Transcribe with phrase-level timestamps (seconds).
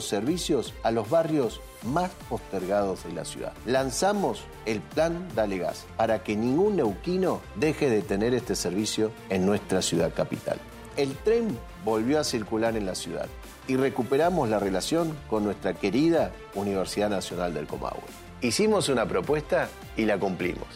[0.00, 3.52] servicios a los barrios más postergados de la ciudad.
[3.64, 9.46] Lanzamos el plan Dale Gas para que ningún neuquino deje de tener este servicio en
[9.46, 10.58] nuestra ciudad capital.
[10.96, 13.28] El tren volvió a circular en la ciudad
[13.68, 18.02] y recuperamos la relación con nuestra querida Universidad Nacional del Comahue.
[18.40, 20.66] Hicimos una propuesta y la cumplimos.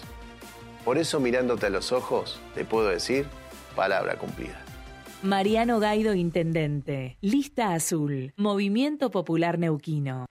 [0.84, 3.26] Por eso mirándote a los ojos te puedo decir
[3.74, 4.67] palabra cumplida.
[5.22, 7.18] Mariano Gaido, Intendente.
[7.20, 8.32] Lista Azul.
[8.36, 10.26] Movimiento Popular Neuquino.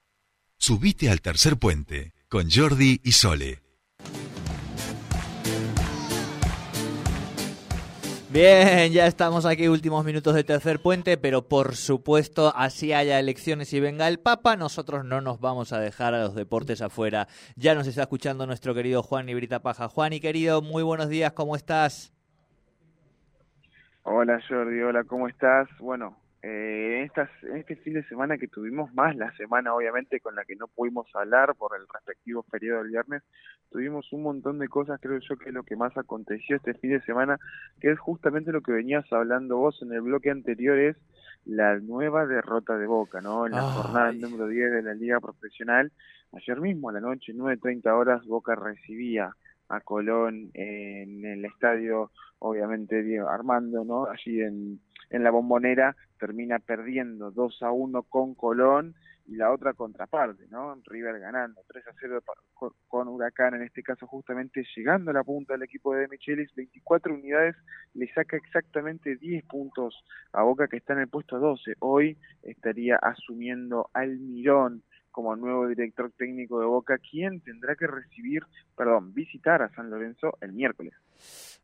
[0.56, 3.60] Subite al tercer puente con Jordi y Sole.
[8.30, 13.72] Bien, ya estamos aquí, últimos minutos de tercer puente, pero por supuesto, así haya elecciones
[13.74, 17.28] y venga el Papa, nosotros no nos vamos a dejar a los deportes afuera.
[17.56, 19.88] Ya nos está escuchando nuestro querido Juan Ibrita Paja.
[19.88, 22.12] Juan y querido, muy buenos días, ¿cómo estás?
[24.10, 25.68] Hola Jordi, hola, ¿cómo estás?
[25.80, 30.46] Bueno, eh, estas, este fin de semana que tuvimos más, la semana obviamente con la
[30.46, 33.22] que no pudimos hablar por el respectivo periodo del viernes,
[33.70, 36.92] tuvimos un montón de cosas, creo yo que es lo que más aconteció este fin
[36.92, 37.38] de semana,
[37.82, 40.96] que es justamente lo que venías hablando vos en el bloque anterior, es
[41.44, 43.44] la nueva derrota de Boca, ¿no?
[43.44, 45.92] En la jornada número 10 de la Liga Profesional,
[46.32, 49.34] ayer mismo a la noche, 9.30 horas, Boca recibía
[49.68, 54.06] a Colón en el estadio, obviamente Diego Armando, ¿no?
[54.06, 58.94] Allí en, en la bombonera termina perdiendo 2 a 1 con Colón
[59.28, 60.80] y la otra contraparte, ¿no?
[60.86, 62.22] River ganando 3 a 0
[62.88, 67.14] con Huracán, en este caso justamente llegando a la punta del equipo de Michelis, 24
[67.14, 67.54] unidades,
[67.92, 71.74] le saca exactamente 10 puntos a Boca que está en el puesto 12.
[71.80, 78.44] Hoy estaría asumiendo Almirón como nuevo director técnico de Boca, quien tendrá que recibir,
[78.76, 80.94] perdón, visitar a San Lorenzo el miércoles.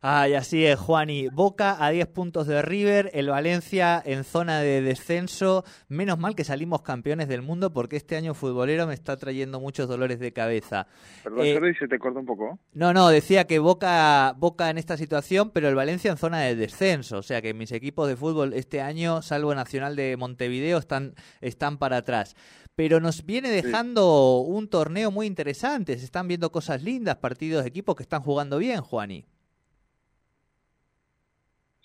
[0.01, 1.29] Ay, así es, Juani.
[1.29, 5.63] Boca a 10 puntos de River, el Valencia en zona de descenso.
[5.87, 9.87] Menos mal que salimos campeones del mundo porque este año futbolero me está trayendo muchos
[9.87, 10.85] dolores de cabeza.
[11.23, 12.59] Perdón, eh, se te corta un poco.
[12.73, 16.55] No, no, decía que Boca, Boca en esta situación, pero el Valencia en zona de
[16.55, 17.17] descenso.
[17.17, 21.79] O sea que mis equipos de fútbol este año, salvo Nacional de Montevideo, están, están
[21.79, 22.35] para atrás
[22.75, 25.97] pero nos viene dejando un torneo muy interesante.
[25.97, 29.25] Se están viendo cosas lindas, partidos de equipos que están jugando bien, Juani.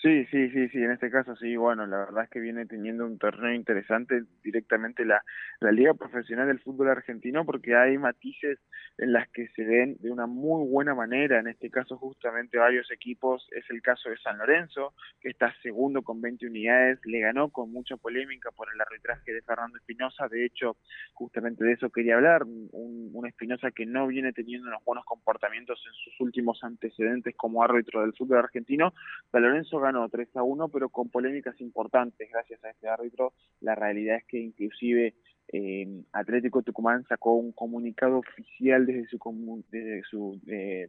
[0.02, 3.04] Sí, sí, sí, sí, en este caso sí, bueno, la verdad es que viene teniendo
[3.04, 5.22] un torneo interesante directamente la,
[5.60, 8.58] la Liga Profesional del Fútbol Argentino porque hay matices
[8.96, 12.90] en las que se ven de una muy buena manera, en este caso justamente varios
[12.90, 17.50] equipos, es el caso de San Lorenzo, que está segundo con 20 unidades, le ganó
[17.50, 20.78] con mucha polémica por el arbitraje de Fernando Espinosa, de hecho,
[21.12, 25.78] justamente de eso quería hablar, un, un Espinosa que no viene teniendo unos buenos comportamientos
[25.86, 28.94] en sus últimos antecedentes como árbitro del fútbol argentino,
[29.30, 33.32] San Lorenzo ganó 3 a 1, pero con polémicas importantes gracias a este árbitro.
[33.60, 35.14] La realidad es que inclusive
[35.52, 40.88] eh, Atlético Tucumán sacó un comunicado oficial desde su desde su eh,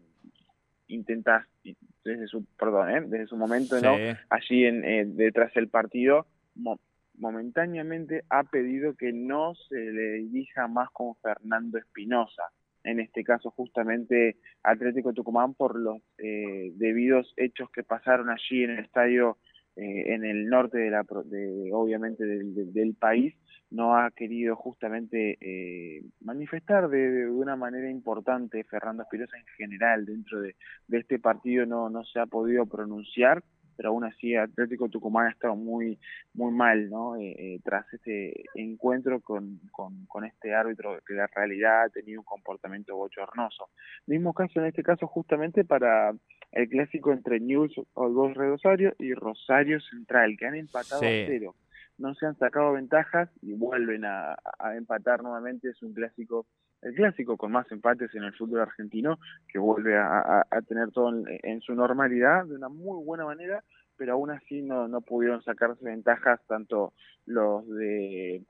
[0.87, 1.47] intenta
[2.03, 3.01] desde su perdón ¿eh?
[3.07, 3.95] desde su momento no
[4.29, 6.27] allí en eh, detrás del partido
[7.17, 12.43] momentáneamente ha pedido que no se le dirija más con Fernando Espinosa
[12.83, 18.71] en este caso justamente Atlético Tucumán por los eh, debidos hechos que pasaron allí en
[18.71, 19.37] el estadio
[19.75, 23.33] eh, en el norte de la de, obviamente del, país
[23.69, 30.41] no ha querido justamente eh, manifestar de, una manera importante Fernando Espinosa en general dentro
[30.41, 30.55] de,
[30.87, 33.43] de este partido no no se ha podido pronunciar
[33.81, 35.97] pero aún así Atlético Tucumán ha estado muy
[36.35, 41.25] muy mal no eh, eh, tras este encuentro con, con, con, este árbitro que la
[41.25, 43.69] realidad ha tenido un comportamiento bochornoso.
[44.05, 46.13] Mismo caso en este caso justamente para
[46.51, 51.55] el clásico entre News Old Rosario y Rosario Central que han empatado a cero.
[51.97, 55.69] No se han sacado ventajas y vuelven a, a empatar nuevamente.
[55.69, 56.45] Es un clásico
[56.81, 61.61] el clásico con más empates en el fútbol argentino, que vuelve a, tener todo en,
[61.61, 63.63] su normalidad de una muy buena manera,
[63.97, 66.93] pero aún así no, no pudieron sacarse ventajas tanto
[67.25, 68.43] los de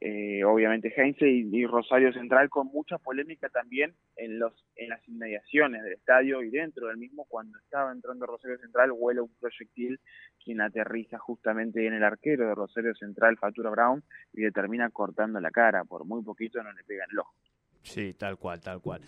[0.00, 5.82] eh, obviamente Heinze y, Rosario Central con mucha polémica también en los en las inmediaciones
[5.82, 9.98] del estadio y dentro del mismo cuando estaba entrando Rosario Central vuela un proyectil
[10.44, 15.40] quien aterriza justamente en el arquero de Rosario Central Fatura Brown y le termina cortando
[15.40, 15.84] la cara.
[15.84, 17.34] Por muy poquito no le pegan el ojo
[17.88, 19.00] Sí, tal cual, tal cual.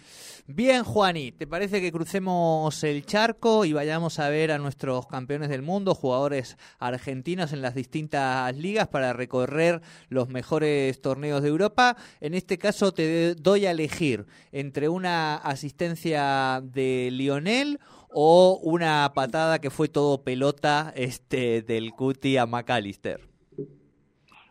[0.47, 5.51] Bien, Juani, ¿te parece que crucemos el charco y vayamos a ver a nuestros campeones
[5.51, 11.97] del mundo, jugadores argentinos en las distintas ligas para recorrer los mejores torneos de Europa?
[12.21, 19.59] En este caso te doy a elegir entre una asistencia de Lionel o una patada
[19.59, 23.21] que fue todo pelota este del Cuti a McAllister.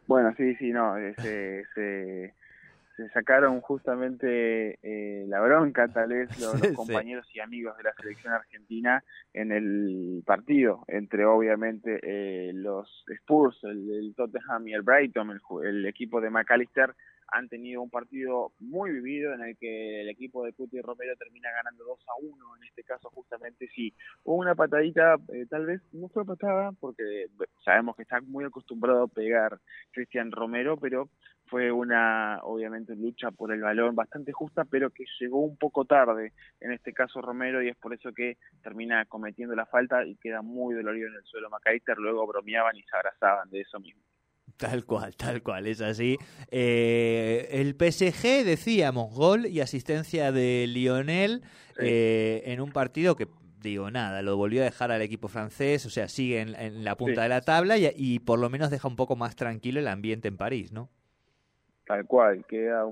[0.05, 2.33] Bueno, sí, sí, no, se,
[2.99, 8.33] se, sacaron justamente eh, la bronca, tal vez, los, compañeros y amigos de la selección
[8.33, 9.03] argentina
[9.33, 15.85] en el partido entre, obviamente, eh, los Spurs, el, Tottenham y el Brighton, el, el
[15.85, 16.93] equipo de McAllister,
[17.31, 21.51] han tenido un partido muy vivido en el que el equipo de Cuti Romero termina
[21.51, 23.93] ganando 2 a 1, en este caso justamente sí,
[24.23, 27.27] hubo una patadita, eh, tal vez no fue patada, porque
[27.63, 29.59] sabemos que está muy acostumbrado a pegar
[29.91, 31.09] Cristian Romero, pero
[31.49, 36.33] fue una, obviamente, lucha por el balón bastante justa, pero que llegó un poco tarde,
[36.59, 40.41] en este caso Romero, y es por eso que termina cometiendo la falta y queda
[40.41, 44.03] muy dolorido en el suelo Macaister, luego bromeaban y se abrazaban de eso mismo.
[44.57, 46.17] Tal cual, tal cual, es así.
[46.51, 51.43] Eh, el PSG, decíamos, gol y asistencia de Lionel
[51.79, 53.27] eh, en un partido que,
[53.61, 57.23] digo, nada, lo volvió a dejar al equipo francés, o sea, sigue en, la punta
[57.23, 60.37] de la tabla y, por lo menos deja un poco más tranquilo el ambiente en
[60.37, 60.89] París, ¿no?
[61.85, 62.85] Tal cual, queda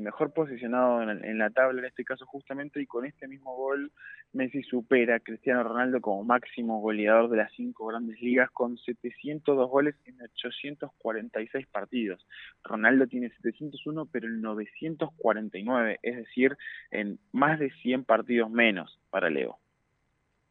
[0.00, 3.90] mejor posicionado en, la tabla en este caso justamente y con este mismo gol
[4.36, 9.70] Messi supera a Cristiano Ronaldo como máximo goleador de las cinco grandes ligas con 702
[9.70, 12.26] goles en 846 partidos.
[12.62, 16.56] Ronaldo tiene 701 pero en 949, es decir,
[16.90, 19.58] en más de 100 partidos menos para Leo.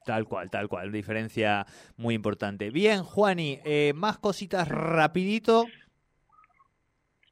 [0.04, 1.66] Tal cual, tal cual, diferencia
[1.98, 2.72] muy importante.
[2.72, 5.66] Bien, Juani, eh, más cositas rapidito.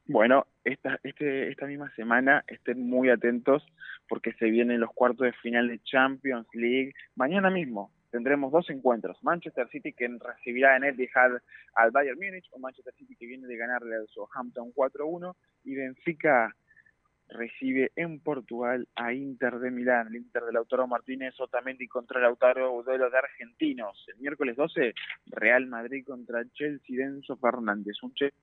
[0.06, 3.66] Bueno, esta, este, esta misma semana estén muy atentos
[4.08, 6.94] porque se vienen los cuartos de final de Champions League.
[7.16, 9.22] Mañana mismo tendremos dos encuentros.
[9.24, 11.32] Manchester City que recibirá en Etihad
[11.76, 16.56] al Bayern Múnich o Manchester City que viene de ganarle al Southampton 4-1 y Benfica
[17.30, 22.84] recibe en Portugal a Inter de Milán, el Inter de Lautaro Martínez, Otamendi contra Lautaro,
[22.84, 24.06] duelo de argentinos.
[24.08, 24.94] El miércoles 12,
[25.28, 28.38] Real Madrid contra Chelsea, Denso Fernández, un Chelsea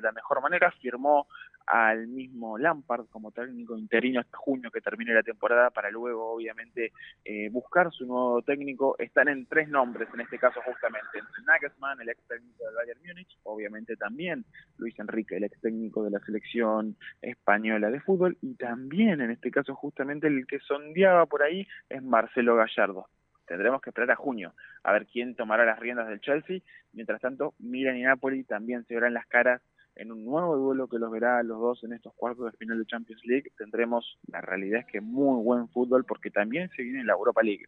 [0.00, 1.26] de la mejor manera, firmó
[1.66, 6.92] al mismo Lampard como técnico interino hasta junio que termine la temporada para luego obviamente
[7.24, 8.96] eh, buscar su nuevo técnico.
[8.98, 13.00] Están en tres nombres en este caso justamente, entre Nagelsmann, el ex técnico del Bayern
[13.06, 14.44] Múnich, obviamente también
[14.78, 19.50] Luis Enrique, el ex técnico de la selección española de fútbol y también en este
[19.50, 23.06] caso justamente el que sondeaba por ahí es Marcelo Gallardo
[23.50, 24.54] tendremos que esperar a junio
[24.84, 26.60] a ver quién tomará las riendas del Chelsea.
[26.92, 29.60] Mientras tanto, Milan y Napoli también se verán las caras
[29.96, 32.78] en un nuevo duelo que los verá a los dos en estos cuartos de final
[32.78, 33.52] de Champions League.
[33.56, 37.66] Tendremos, la realidad es que muy buen fútbol porque también se viene la Europa League.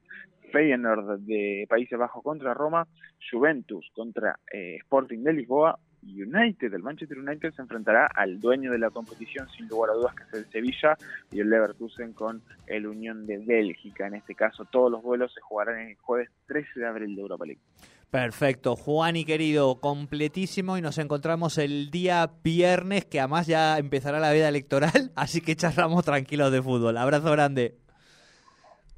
[0.53, 2.87] Feyenoord de Países Bajos contra Roma,
[3.31, 8.79] Juventus contra eh, Sporting de Lisboa, United, el Manchester United se enfrentará al dueño de
[8.79, 10.97] la competición sin lugar a dudas que es el Sevilla
[11.31, 14.07] y el Leverkusen con el Unión de Bélgica.
[14.07, 17.47] En este caso todos los duelos se jugarán el jueves 13 de abril de Europa
[17.47, 17.63] League.
[18.13, 24.21] Perfecto, Juan y querido, completísimo y nos encontramos el día viernes que además ya empezará
[24.21, 26.99] la vida electoral, así que charlamos tranquilos de fútbol.
[26.99, 27.79] Abrazo grande.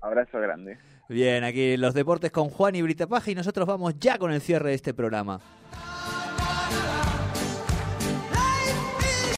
[0.00, 0.78] Abrazo grande.
[1.08, 4.40] Bien, aquí los deportes con Juan y Brita Paja y nosotros vamos ya con el
[4.40, 5.40] cierre de este programa.